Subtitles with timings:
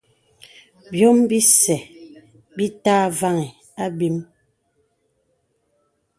[0.91, 1.75] Bīòm bìsə
[2.55, 3.49] bítà àvāŋhī
[3.85, 4.15] àbīm.